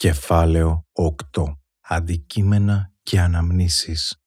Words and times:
Κεφάλαιο 0.00 0.86
8. 1.32 1.56
Αντικείμενα 1.80 2.92
και 3.02 3.20
αναμνήσεις. 3.20 4.22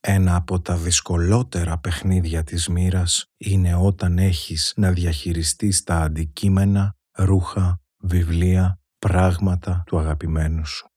Ένα 0.00 0.36
από 0.36 0.60
τα 0.60 0.76
δυσκολότερα 0.76 1.78
παιχνίδια 1.78 2.44
της 2.44 2.68
μοίρας 2.68 3.26
είναι 3.36 3.74
όταν 3.74 4.18
έχεις 4.18 4.72
να 4.76 4.92
διαχειριστείς 4.92 5.82
τα 5.82 6.00
αντικείμενα, 6.00 6.96
ρούχα, 7.12 7.80
βιβλία, 7.96 8.80
πράγματα 8.98 9.82
του 9.86 9.98
αγαπημένου 9.98 10.66
σου. 10.66 10.88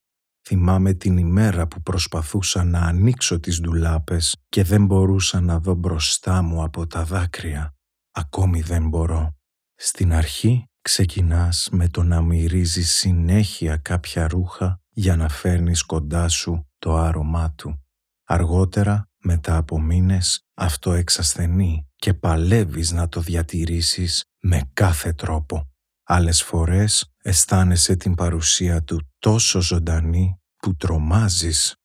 Θυμάμαι 0.47 0.93
την 0.93 1.17
ημέρα 1.17 1.67
που 1.67 1.81
προσπαθούσα 1.81 2.63
να 2.63 2.79
ανοίξω 2.79 3.39
τις 3.39 3.61
ντουλάπες 3.61 4.35
και 4.49 4.63
δεν 4.63 4.85
μπορούσα 4.85 5.41
να 5.41 5.59
δω 5.59 5.73
μπροστά 5.73 6.41
μου 6.41 6.63
από 6.63 6.87
τα 6.87 7.03
δάκρυα. 7.03 7.75
Ακόμη 8.11 8.61
δεν 8.61 8.87
μπορώ. 8.87 9.35
Στην 9.75 10.13
αρχή 10.13 10.70
ξεκινάς 10.81 11.67
με 11.71 11.87
το 11.87 12.03
να 12.03 12.21
μυρίζεις 12.21 12.91
συνέχεια 12.91 13.77
κάποια 13.77 14.27
ρούχα 14.27 14.81
για 14.89 15.15
να 15.15 15.29
φέρνεις 15.29 15.83
κοντά 15.83 16.27
σου 16.27 16.69
το 16.79 16.95
άρωμά 16.95 17.53
του. 17.53 17.85
Αργότερα, 18.23 19.09
μετά 19.17 19.57
από 19.57 19.81
μήνες, 19.81 20.45
αυτό 20.53 20.93
εξασθενεί 20.93 21.87
και 21.95 22.13
παλεύεις 22.13 22.91
να 22.91 23.09
το 23.09 23.21
διατηρήσεις 23.21 24.25
με 24.39 24.69
κάθε 24.73 25.13
τρόπο. 25.13 25.71
Άλλες 26.03 26.43
φορές 26.43 27.13
αισθάνεσαι 27.17 27.95
την 27.95 28.15
παρουσία 28.15 28.83
του 28.83 29.11
τόσο 29.19 29.61
ζωντανή 29.61 30.41
που 30.55 30.75
τρομάζεις. 30.75 31.75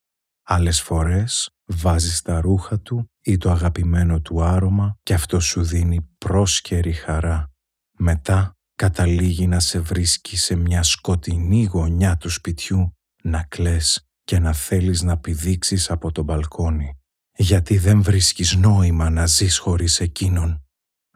Άλλες 0.43 0.83
φορές 0.83 1.51
βάζεις 1.65 2.23
τα 2.23 2.41
ρούχα 2.41 2.80
του 2.80 3.10
ή 3.23 3.37
το 3.37 3.51
αγαπημένο 3.51 4.21
του 4.21 4.43
άρωμα 4.43 4.99
και 5.02 5.15
αυτό 5.15 5.41
σου 5.41 5.63
δίνει 5.63 6.09
πρόσκαιρη 6.19 6.93
χαρά. 6.93 7.51
Μετά 7.99 8.55
καταλήγει 8.77 9.47
να 9.47 9.61
σε 9.61 9.80
βρίσκει 9.80 10.37
σε 10.37 10.55
μια 10.55 10.83
σκοτεινή 10.83 11.65
γωνιά 11.65 12.16
του 12.16 12.30
σπιτιού, 12.30 12.97
να 13.23 13.43
κλαις 13.43 14.09
και 14.25 14.39
να 14.39 14.52
θέλεις 14.52 15.02
να 15.02 15.19
πηδήξεις 15.19 15.91
από 15.91 16.13
το 16.13 16.23
μπαλκόνι, 16.23 16.99
γιατί 17.37 17.79
δεν 17.79 18.02
βρίσκεις 18.02 18.54
νόημα 18.54 19.10
να 19.10 19.27
ζεις 19.27 19.59
χωρίς 19.59 20.01
εκείνον. 20.01 20.65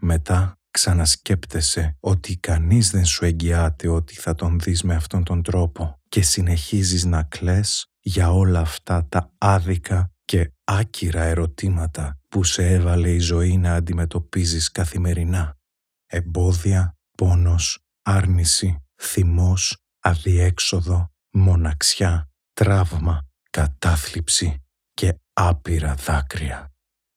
Μετά 0.01 0.55
ξανασκέπτεσαι 0.71 1.97
ότι 2.01 2.37
κανείς 2.37 2.91
δεν 2.91 3.05
σου 3.05 3.25
εγγυάται 3.25 3.89
ότι 3.89 4.15
θα 4.15 4.35
τον 4.35 4.61
δεις 4.61 4.83
με 4.83 4.95
αυτόν 4.95 5.25
τον 5.25 5.43
τρόπο 5.43 6.01
και 6.09 6.23
συνεχίζεις 6.23 7.05
να 7.05 7.23
κλαις 7.23 7.87
για 8.01 8.33
όλα 8.33 8.61
αυτά 8.61 9.07
τα 9.09 9.33
άδικα 9.39 10.13
και 10.25 10.53
άκυρα 10.65 11.23
ερωτήματα 11.23 12.19
που 12.29 12.45
σε 12.45 12.67
έβαλε 12.67 13.11
η 13.11 13.19
ζωή 13.19 13.57
να 13.57 13.75
αντιμετωπίζεις 13.75 14.71
καθημερινά. 14.71 15.59
Εμπόδια, 16.07 16.97
πόνος, 17.21 17.79
άρνηση, 18.03 18.83
θυμός, 19.03 19.77
αδιέξοδο, 20.01 21.13
μοναξιά, 21.31 22.31
τραύμα, 22.53 23.27
κατάθλιψη 23.51 24.63
και 24.95 25.21
άπειρα 25.33 25.95
δάκρυα. 25.95 26.73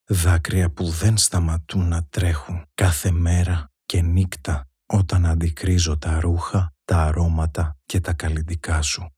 Δάκρυα 0.05 0.71
που 0.71 0.85
δεν 0.89 1.17
σταματούν 1.17 1.87
να 1.87 2.05
τρέχουν 2.05 2.65
κάθε 2.73 3.11
μέρα 3.11 3.71
και 3.85 4.01
νύχτα 4.01 4.69
όταν 4.85 5.25
αντικρίζω 5.25 5.97
τα 5.97 6.19
ρούχα, 6.19 6.73
τα 6.85 6.97
αρώματα 6.97 7.77
και 7.85 7.99
τα 7.99 8.13
καλλιντικά 8.13 8.81
σου. 8.81 9.09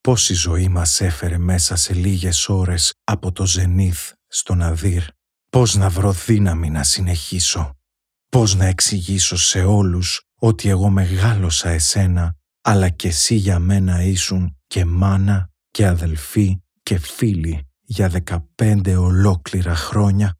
Πώς 0.00 0.30
η 0.30 0.34
ζωή 0.34 0.68
μας 0.68 1.00
έφερε 1.00 1.38
μέσα 1.38 1.76
σε 1.76 1.94
λίγες 1.94 2.48
ώρες 2.48 2.94
από 3.04 3.32
το 3.32 3.46
ζενήθ 3.46 4.12
στον 4.26 4.62
αδύρ. 4.62 5.02
Πώς 5.48 5.74
να 5.74 5.88
βρω 5.88 6.12
δύναμη 6.12 6.70
να 6.70 6.82
συνεχίσω. 6.82 7.76
Πώς 8.36 8.54
να 8.54 8.66
εξηγήσω 8.66 9.36
σε 9.36 9.62
όλους 9.62 10.22
ότι 10.38 10.68
εγώ 10.68 10.90
μεγάλωσα 10.90 11.68
εσένα, 11.68 12.36
αλλά 12.62 12.88
και 12.88 13.08
εσύ 13.08 13.34
για 13.34 13.58
μένα 13.58 14.02
ήσουν 14.02 14.56
και 14.66 14.84
μάνα 14.84 15.50
και 15.70 15.86
αδελφή 15.86 16.62
και 16.82 16.98
φίλη 16.98 17.68
για 17.80 18.08
δεκαπέντε 18.08 18.96
ολόκληρα 18.96 19.74
χρόνια. 19.74 20.36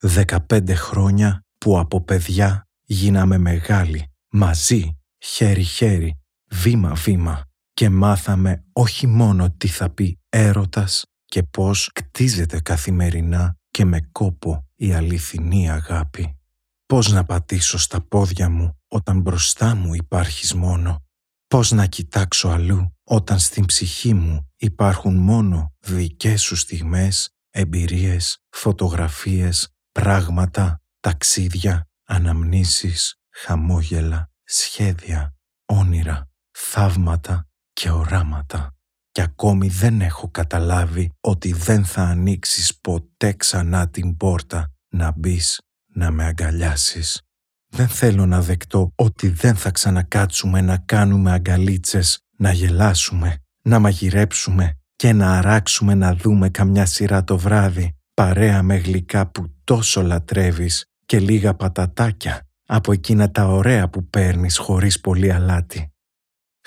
Δεκαπέντε 0.00 0.74
χρόνια 0.74 1.44
που 1.58 1.78
από 1.78 2.00
παιδιά 2.00 2.68
γίναμε 2.84 3.38
μεγάλοι, 3.38 4.12
μαζί, 4.28 4.98
χέρι-χέρι, 5.18 6.20
βήμα-βήμα 6.50 7.44
και 7.72 7.88
μάθαμε 7.90 8.64
όχι 8.72 9.06
μόνο 9.06 9.50
τι 9.50 9.68
θα 9.68 9.90
πει 9.90 10.18
έρωτας 10.28 11.04
και 11.24 11.42
πώς 11.42 11.90
κτίζεται 11.92 12.60
καθημερινά 12.60 13.56
και 13.70 13.84
με 13.84 14.00
κόπο 14.12 14.66
η 14.74 14.92
αληθινή 14.92 15.70
αγάπη. 15.70 16.38
Πώς 16.86 17.12
να 17.12 17.24
πατήσω 17.24 17.78
στα 17.78 18.00
πόδια 18.00 18.50
μου 18.50 18.78
όταν 18.88 19.20
μπροστά 19.20 19.74
μου 19.74 19.94
υπάρχεις 19.94 20.54
μόνο; 20.54 21.04
Πώς 21.46 21.70
να 21.70 21.86
κοιτάξω 21.86 22.48
αλλού 22.48 22.96
όταν 23.04 23.38
στην 23.38 23.64
ψυχή 23.64 24.14
μου 24.14 24.52
υπάρχουν 24.56 25.16
μόνο 25.16 25.74
δικές 25.80 26.42
σου 26.42 26.56
στιγμές, 26.56 27.30
εμπειρίες, 27.50 28.38
φωτογραφίες, 28.50 29.68
πράγματα, 29.92 30.82
ταξίδια, 31.00 31.88
αναμνήσεις, 32.04 33.14
χαμόγελα, 33.30 34.30
σχέδια, 34.44 35.34
όνειρα, 35.64 36.28
θαύματα 36.50 37.48
και 37.72 37.90
οράματα. 37.90 38.74
Και 39.10 39.22
ακόμη 39.22 39.68
δεν 39.68 40.00
έχω 40.00 40.30
καταλάβει 40.30 41.12
ότι 41.20 41.52
δεν 41.52 41.84
θα 41.84 42.02
ανοίξεις 42.02 42.78
ποτέ 42.80 43.32
ξανά 43.32 43.88
την 43.90 44.16
πόρτα 44.16 44.72
να 44.88 45.12
μπεις 45.16 45.60
να 45.94 46.10
με 46.10 46.24
αγκαλιάσεις. 46.24 47.22
Δεν 47.68 47.88
θέλω 47.88 48.26
να 48.26 48.42
δεκτώ 48.42 48.92
ότι 48.94 49.28
δεν 49.28 49.56
θα 49.56 49.70
ξανακάτσουμε 49.70 50.60
να 50.60 50.76
κάνουμε 50.76 51.32
αγκαλίτσες, 51.32 52.18
να 52.36 52.52
γελάσουμε, 52.52 53.38
να 53.62 53.78
μαγειρέψουμε 53.78 54.78
και 54.96 55.12
να 55.12 55.38
αράξουμε 55.38 55.94
να 55.94 56.14
δούμε 56.14 56.50
καμιά 56.50 56.86
σειρά 56.86 57.24
το 57.24 57.38
βράδυ, 57.38 57.96
παρέα 58.14 58.62
με 58.62 58.76
γλυκά 58.76 59.26
που 59.30 59.54
τόσο 59.64 60.02
λατρεύεις 60.02 60.84
και 61.06 61.18
λίγα 61.20 61.54
πατατάκια 61.54 62.48
από 62.66 62.92
εκείνα 62.92 63.30
τα 63.30 63.46
ωραία 63.46 63.88
που 63.88 64.08
παίρνεις 64.08 64.56
χωρίς 64.56 65.00
πολύ 65.00 65.32
αλάτι. 65.32 65.92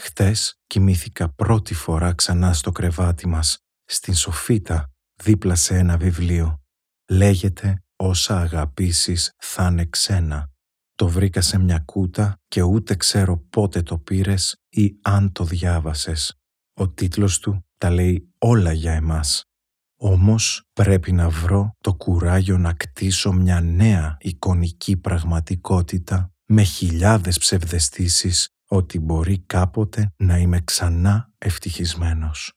Χτες 0.01 0.59
κοιμήθηκα 0.67 1.29
πρώτη 1.29 1.73
φορά 1.73 2.13
ξανά 2.13 2.53
στο 2.53 2.71
κρεβάτι 2.71 3.27
μας, 3.27 3.57
στην 3.85 4.13
σοφίτα, 4.13 4.91
δίπλα 5.15 5.55
σε 5.55 5.77
ένα 5.77 5.97
βιβλίο. 5.97 6.61
Λέγεται 7.09 7.83
«Όσα 7.97 8.41
αγαπήσεις 8.41 9.33
θα 9.37 9.67
είναι 9.67 9.85
ξένα». 9.85 10.49
Το 10.95 11.07
βρήκα 11.07 11.41
σε 11.41 11.57
μια 11.57 11.79
κούτα 11.79 12.39
και 12.47 12.61
ούτε 12.61 12.95
ξέρω 12.95 13.37
πότε 13.37 13.81
το 13.81 13.97
πήρες 13.97 14.55
ή 14.69 14.97
αν 15.01 15.31
το 15.31 15.43
διάβασες. 15.43 16.39
Ο 16.73 16.89
τίτλος 16.89 17.39
του 17.39 17.65
τα 17.77 17.89
λέει 17.89 18.33
όλα 18.37 18.71
για 18.71 18.93
εμάς. 18.93 19.43
Όμως 19.99 20.63
πρέπει 20.73 21.11
να 21.11 21.29
βρω 21.29 21.71
το 21.81 21.93
κουράγιο 21.95 22.57
να 22.57 22.73
κτίσω 22.73 23.31
μια 23.31 23.61
νέα 23.61 24.17
εικονική 24.19 24.97
πραγματικότητα 24.97 26.31
με 26.45 26.63
χιλιάδες 26.63 27.37
ψευδεστήσεις 27.37 28.49
ότι 28.67 28.99
μπορεί 28.99 29.39
κάποτε 29.39 30.13
να 30.17 30.37
είμαι 30.37 30.61
ξανά 30.61 31.31
ευτυχισμένος. 31.37 32.53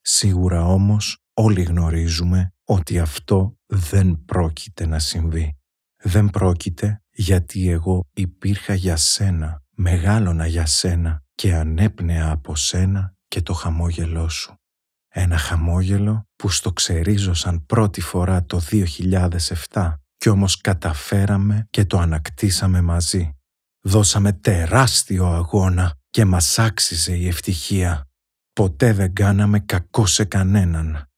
Σίγουρα 0.00 0.64
όμως 0.64 1.18
όλοι 1.34 1.62
γνωρίζουμε 1.62 2.54
ότι 2.70 2.98
αυτό 2.98 3.58
δεν 3.66 4.24
πρόκειται 4.24 4.86
να 4.86 4.98
συμβεί. 4.98 5.56
Δεν 6.02 6.30
πρόκειται 6.30 7.02
γιατί 7.10 7.70
εγώ 7.70 8.08
υπήρχα 8.12 8.74
για 8.74 8.96
σένα, 8.96 9.62
μεγάλωνα 9.70 10.46
για 10.46 10.66
σένα 10.66 11.22
και 11.34 11.54
ανέπνεα 11.54 12.30
από 12.30 12.56
σένα 12.56 13.14
και 13.28 13.42
το 13.42 13.52
χαμόγελό 13.52 14.28
σου. 14.28 14.54
Ένα 15.08 15.38
χαμόγελο 15.38 16.28
που 16.36 16.48
στο 16.48 16.72
ξερίζωσαν 16.72 17.66
πρώτη 17.66 18.00
φορά 18.00 18.44
το 18.44 18.60
2007 19.72 19.94
κι 20.16 20.28
όμως 20.28 20.60
καταφέραμε 20.60 21.66
και 21.70 21.84
το 21.84 21.98
ανακτήσαμε 21.98 22.80
μαζί. 22.80 23.34
Δώσαμε 23.80 24.32
τεράστιο 24.32 25.26
αγώνα 25.26 25.98
και 26.10 26.24
μας 26.24 26.58
άξιζε 26.58 27.16
η 27.16 27.28
ευτυχία. 27.28 28.08
Ποτέ 28.52 28.92
δεν 28.92 29.14
κάναμε 29.14 29.60
κακό 29.60 30.06
σε 30.06 30.24
κανέναν. 30.24 31.09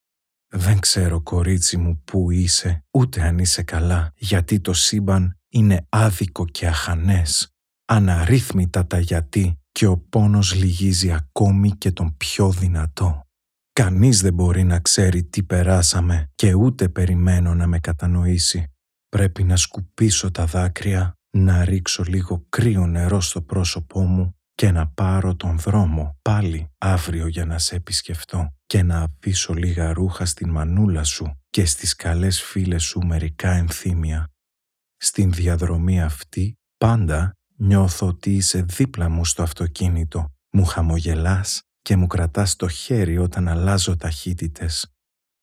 Δεν 0.54 0.80
ξέρω 0.80 1.20
κορίτσι 1.20 1.76
μου 1.76 2.00
που 2.04 2.30
είσαι, 2.30 2.84
ούτε 2.90 3.22
αν 3.22 3.38
είσαι 3.38 3.62
καλά, 3.62 4.12
γιατί 4.14 4.60
το 4.60 4.72
σύμπαν 4.72 5.38
είναι 5.48 5.86
άδικο 5.88 6.46
και 6.46 6.66
αχανές. 6.66 7.54
Αναρρύθμιτα 7.84 8.86
τα 8.86 8.98
γιατί 8.98 9.60
και 9.72 9.86
ο 9.86 9.98
πόνος 9.98 10.54
λυγίζει 10.54 11.12
ακόμη 11.12 11.70
και 11.70 11.92
τον 11.92 12.16
πιο 12.16 12.50
δυνατό. 12.50 13.26
Κανείς 13.72 14.20
δεν 14.20 14.34
μπορεί 14.34 14.64
να 14.64 14.80
ξέρει 14.80 15.24
τι 15.24 15.42
περάσαμε 15.42 16.30
και 16.34 16.54
ούτε 16.54 16.88
περιμένω 16.88 17.54
να 17.54 17.66
με 17.66 17.78
κατανοήσει. 17.78 18.72
Πρέπει 19.08 19.42
να 19.42 19.56
σκουπίσω 19.56 20.30
τα 20.30 20.44
δάκρυα, 20.44 21.18
να 21.30 21.64
ρίξω 21.64 22.02
λίγο 22.02 22.46
κρύο 22.48 22.86
νερό 22.86 23.20
στο 23.20 23.42
πρόσωπό 23.42 24.00
μου 24.00 24.36
και 24.54 24.70
να 24.70 24.88
πάρω 24.88 25.36
τον 25.36 25.58
δρόμο 25.58 26.18
πάλι 26.22 26.70
αύριο 26.78 27.26
για 27.26 27.44
να 27.44 27.58
σε 27.58 27.74
επισκεφτώ 27.74 28.54
και 28.66 28.82
να 28.82 29.00
αφήσω 29.00 29.54
λίγα 29.54 29.92
ρούχα 29.92 30.24
στην 30.24 30.50
μανούλα 30.50 31.04
σου 31.04 31.40
και 31.50 31.64
στις 31.64 31.96
καλές 31.96 32.42
φίλες 32.42 32.82
σου 32.82 33.00
μερικά 33.00 33.50
ενθύμια. 33.50 34.30
Στην 34.96 35.32
διαδρομή 35.32 36.02
αυτή 36.02 36.54
πάντα 36.78 37.32
νιώθω 37.56 38.06
ότι 38.06 38.34
είσαι 38.34 38.62
δίπλα 38.62 39.08
μου 39.08 39.24
στο 39.24 39.42
αυτοκίνητο, 39.42 40.32
μου 40.50 40.64
χαμογελάς 40.64 41.62
και 41.82 41.96
μου 41.96 42.06
κρατάς 42.06 42.56
το 42.56 42.68
χέρι 42.68 43.18
όταν 43.18 43.48
αλλάζω 43.48 43.96
ταχύτητες. 43.96 44.92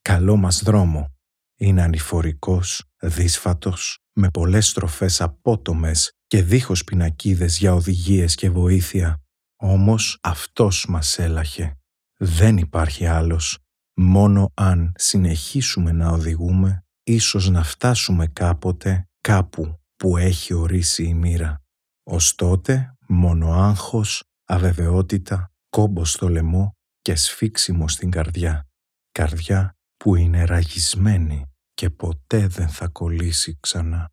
Καλό 0.02 0.36
μας 0.36 0.64
δρόμο. 0.64 1.14
Είναι 1.58 1.82
ανηφορικός, 1.82 2.84
δύσφατος, 3.00 4.00
με 4.20 4.30
πολλές 4.30 4.68
στροφές 4.68 5.22
απότομες 5.22 6.12
και 6.28 6.44
δίχως 6.44 6.84
πινακίδες 6.84 7.58
για 7.58 7.74
οδηγίες 7.74 8.36
και 8.36 8.50
βοήθεια. 8.50 9.22
Όμως 9.56 10.20
αυτός 10.22 10.86
μας 10.90 11.20
έλαχε. 11.20 11.78
Δεν 12.18 12.58
υπάρχει 12.58 13.06
άλλος. 13.06 13.58
Μόνο 13.96 14.52
αν 14.54 14.92
συνεχίσουμε 14.96 15.92
να 15.92 16.10
οδηγούμε, 16.10 16.84
ίσως 17.04 17.50
να 17.50 17.64
φτάσουμε 17.64 18.28
κάποτε 18.28 19.08
κάπου 19.22 19.80
που 19.96 20.18
έχει 20.18 20.54
ορίσει 20.54 21.04
η 21.04 21.14
μοίρα. 21.14 21.62
Ως 22.04 22.36
τότε, 22.36 22.98
μόνο 23.08 23.52
άγχος, 23.52 24.24
αβεβαιότητα, 24.46 25.52
κόμπο 25.70 26.06
στο 26.06 26.30
λαιμό 26.30 26.76
και 27.02 27.16
σφίξιμο 27.16 27.88
στην 27.88 28.12
καρδιά. 28.12 28.68
Καρδιά 29.12 29.78
που 29.98 30.16
είναι 30.16 30.44
ραγισμένη 30.44 31.49
και 31.80 31.90
ποτέ 31.90 32.48
δεν 32.48 32.70
θα 32.70 32.88
κολλήσει 32.88 33.58
ξανά. 33.60 34.12